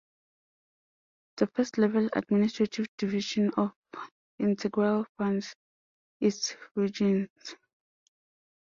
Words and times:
The 1.37 1.45
first-level 1.45 2.09
administrative 2.13 2.87
division 2.97 3.51
of 3.55 3.73
Integral 4.39 5.05
France 5.15 5.53
is 6.19 6.57
regions. 6.73 7.29